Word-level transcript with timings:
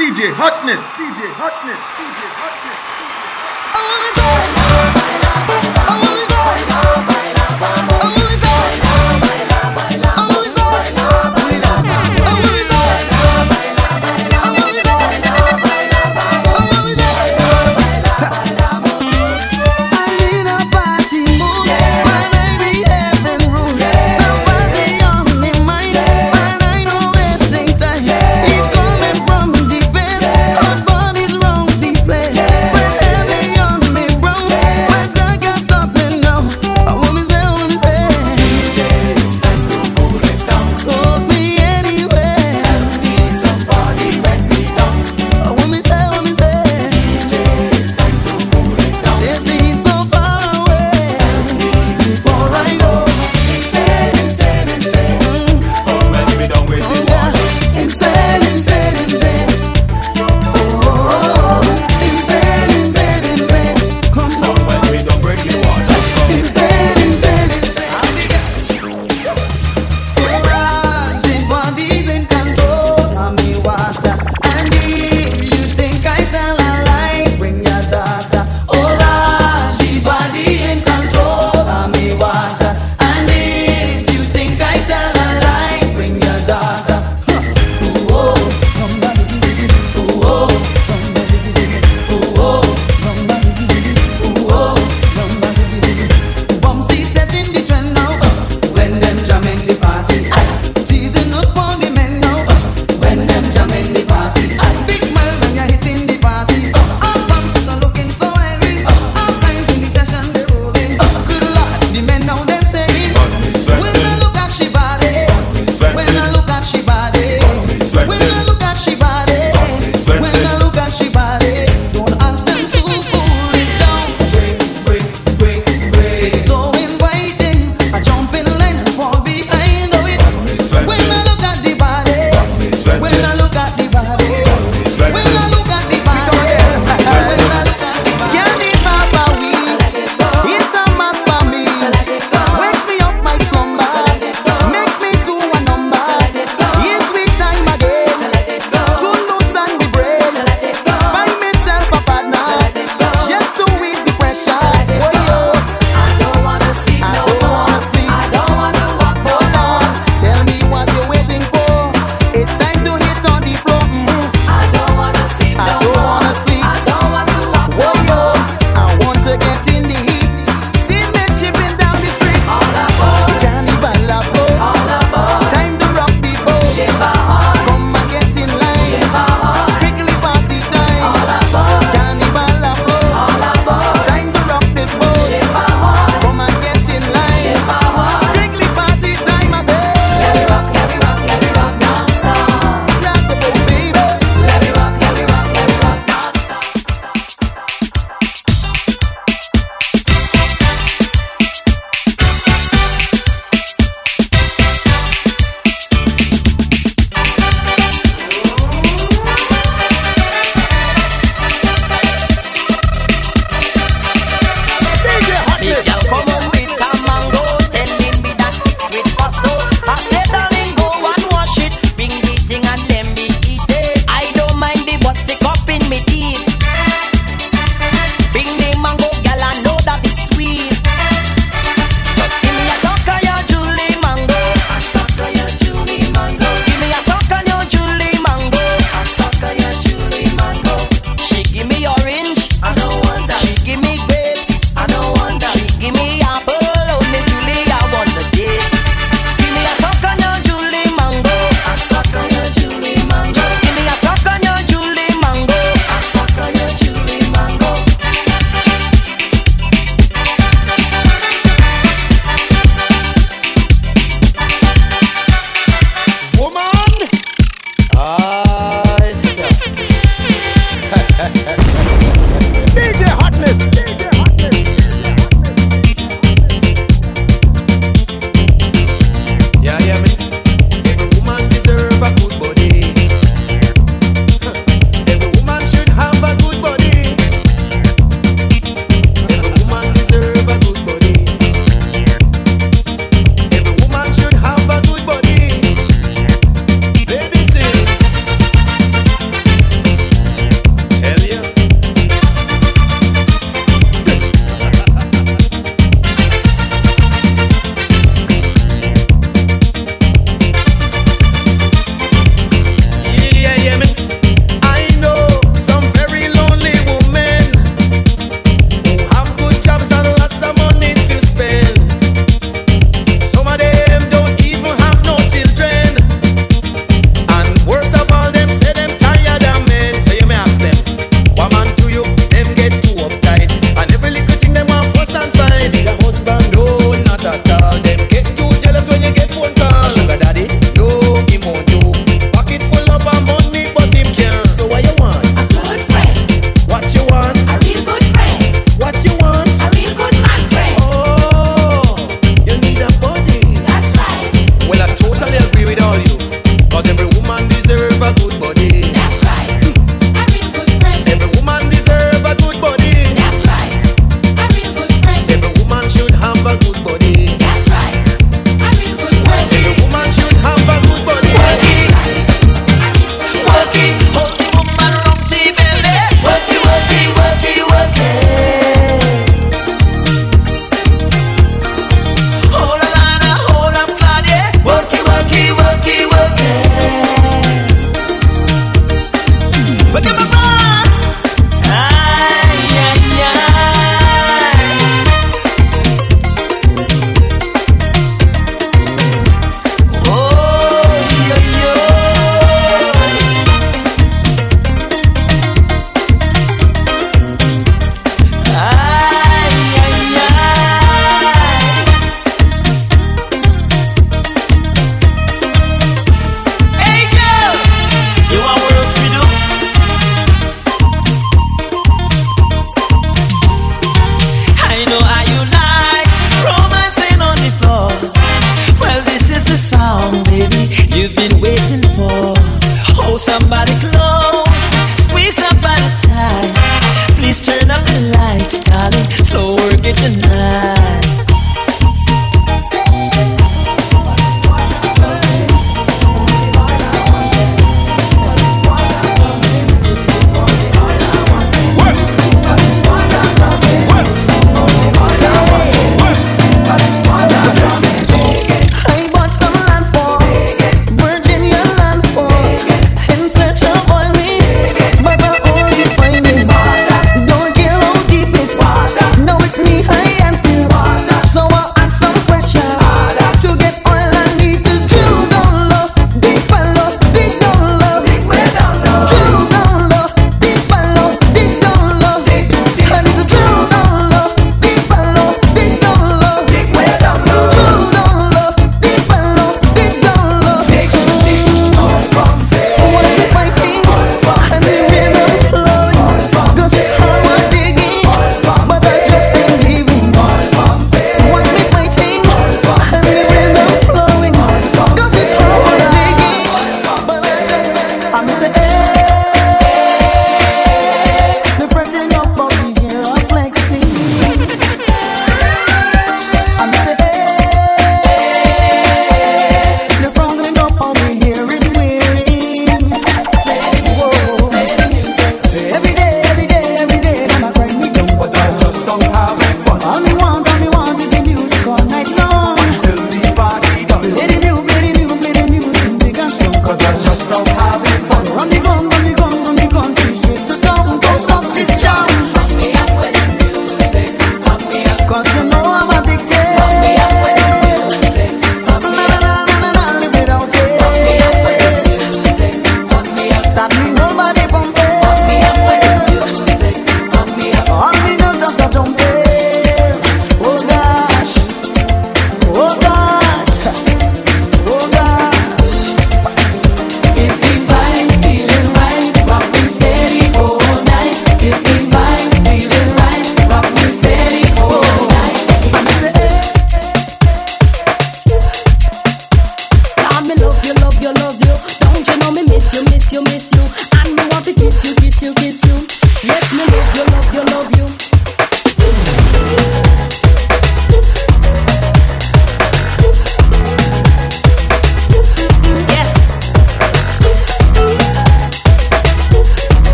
DJ 0.00 0.32
Hotness. 0.32 1.04
DJ 1.04 1.28
Hotness. 1.36 1.76
DJ 1.76 2.20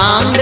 pan 0.00 0.39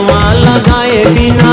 गिरवा 0.00 0.32
लगाए 0.32 1.04
बिना। 1.14 1.52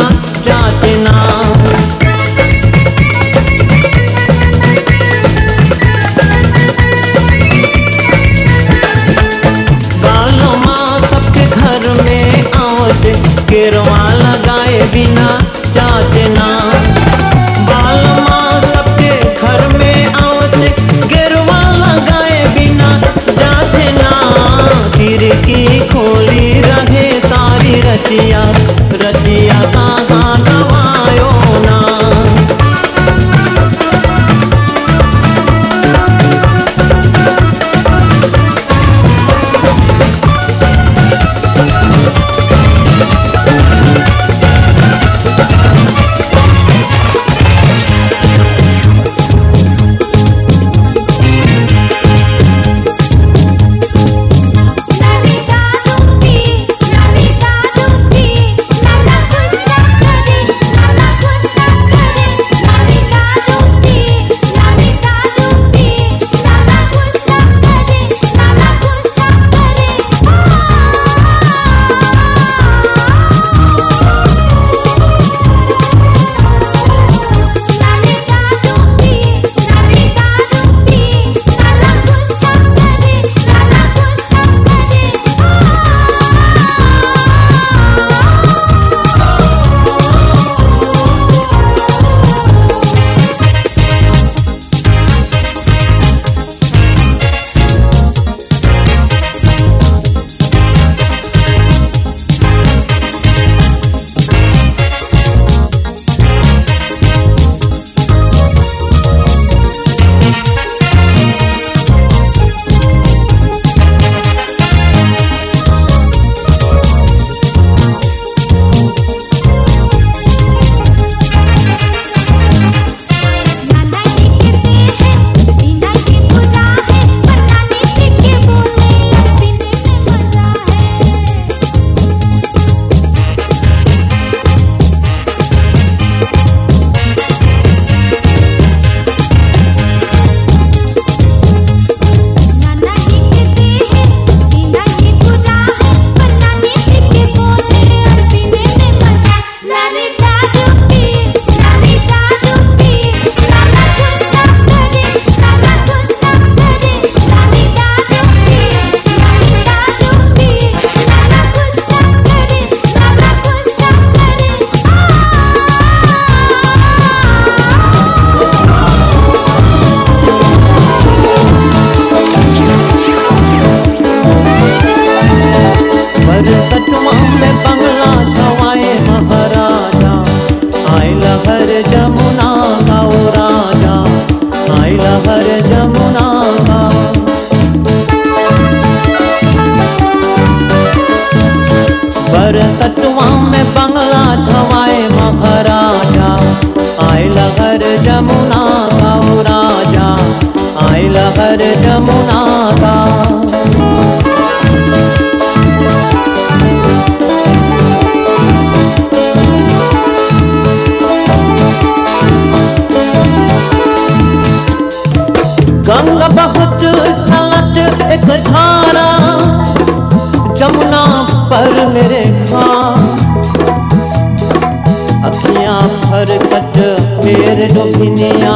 फेर 227.27 227.59
डोभिनिया 227.73 228.51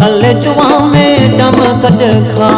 तले 0.00 0.32
जुआ 0.42 0.68
में 0.90 1.32
डमकट 1.38 2.02
खा 2.36 2.50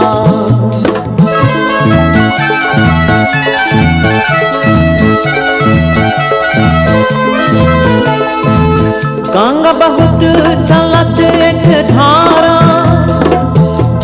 गंग 9.32 9.66
बहुत 9.80 10.20
चलत 10.68 11.20
एक 11.30 11.64
धारा, 11.90 12.58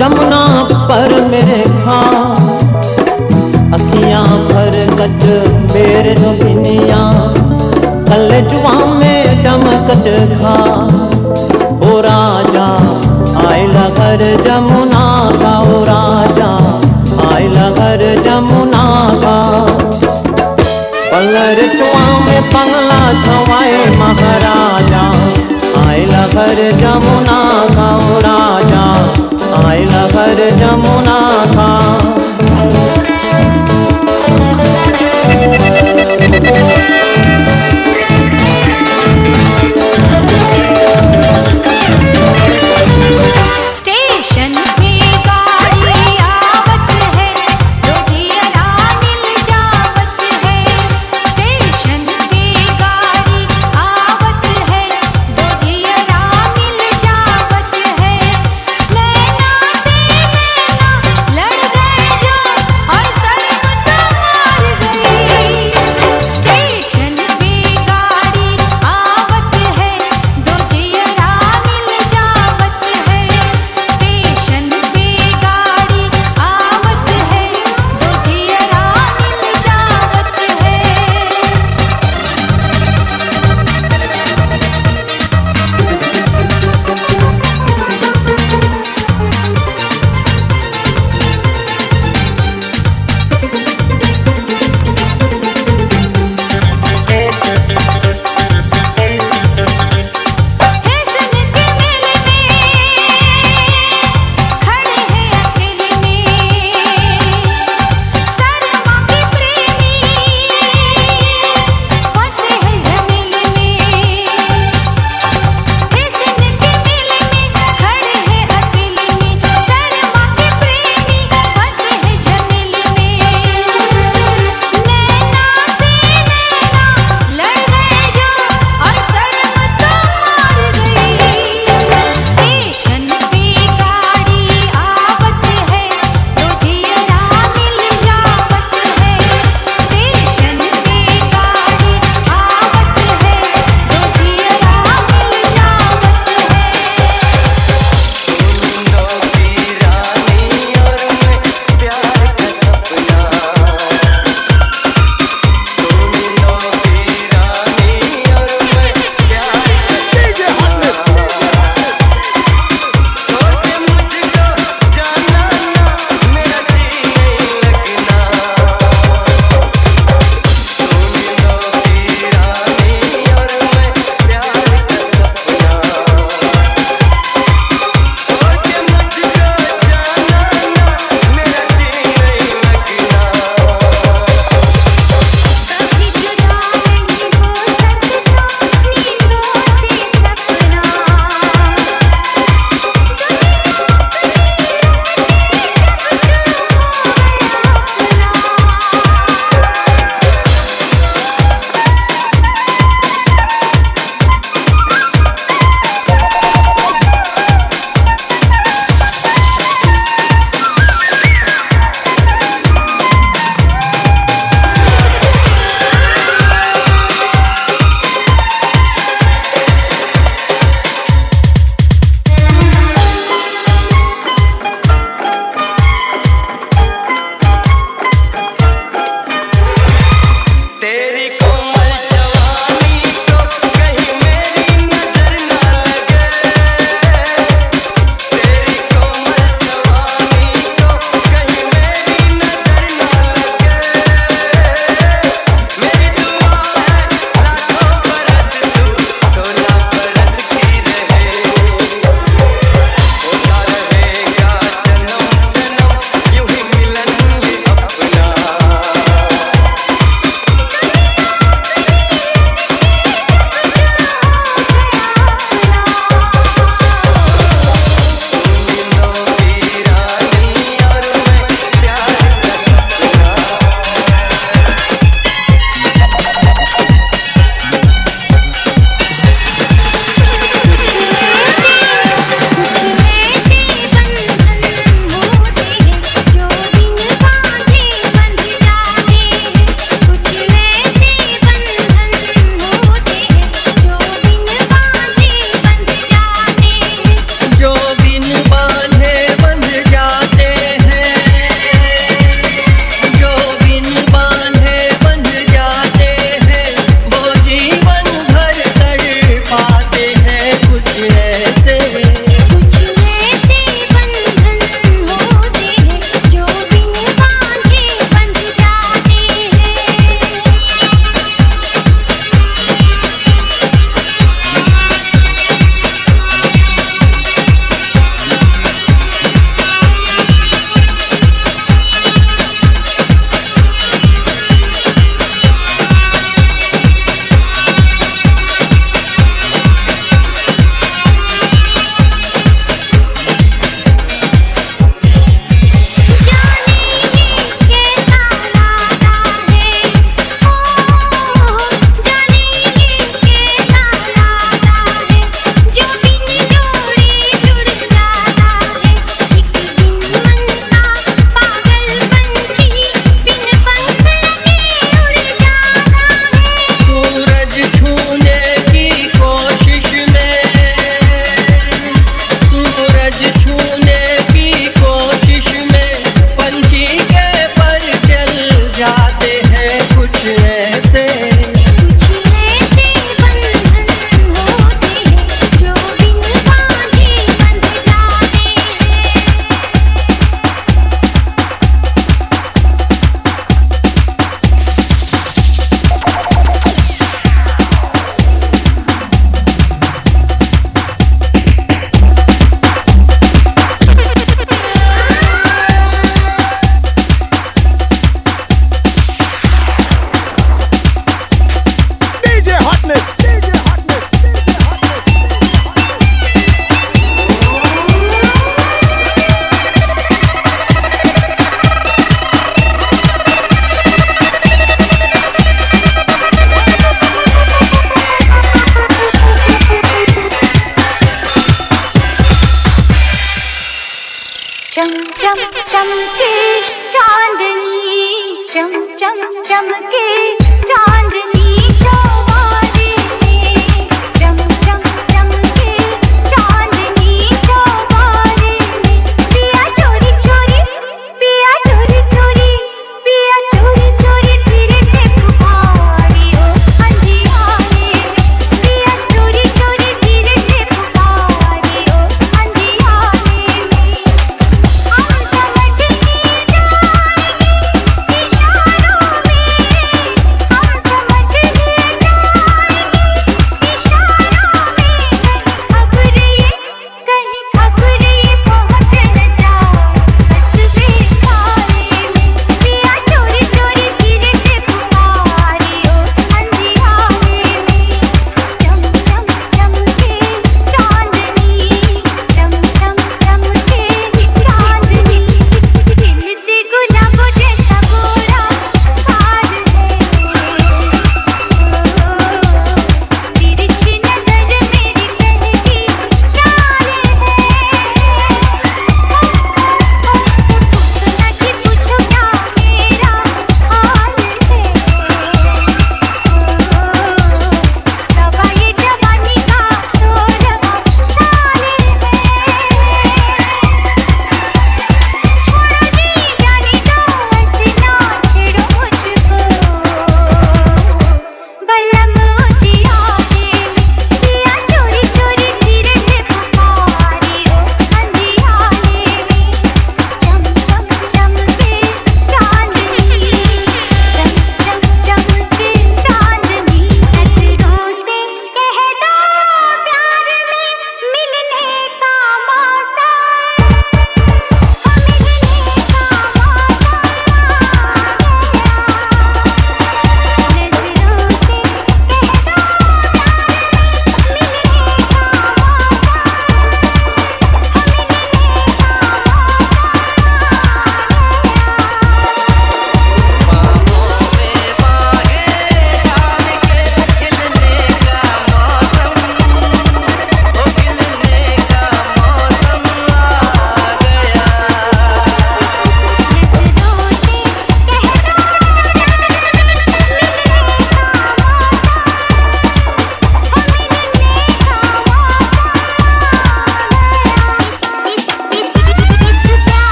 जमुना 0.00 0.42
पर 0.88 1.14
मेरे 1.30 1.62
खा। 1.84 2.00
अखियाँ 3.76 4.26
भर 4.48 4.76
कट 5.00 5.24
मेरे 5.74 6.14
नभिनिया 6.20 7.02
कल 8.08 8.28
जुआ 8.50 8.74
में 8.94 9.03
डमकट 9.86 10.40
खा 10.40 10.54
ओ 11.86 11.98
राजा 12.04 12.66
आइला 13.48 13.84
घर 13.88 14.22
जमुना 14.44 15.04
का, 15.40 15.52
ओ 15.60 15.82
राजा 15.88 16.48
आइला 17.34 17.68
घर 17.70 18.02
जमुना 18.24 18.84
का। 19.24 19.34
पलर 21.12 21.60
चुआ 21.76 22.06
में 22.26 22.42
पगला 22.54 23.00
छवाए 23.24 23.84
महाराजा 23.98 25.04
आइला 25.86 26.26
घर 26.26 26.62
जमुना 26.80 27.40
का, 27.76 27.88
ओ 27.94 28.20
राजा 28.28 28.84
आइला 29.68 30.06
घर 30.06 30.48
जमुना 30.60 31.20
का। 31.56 32.23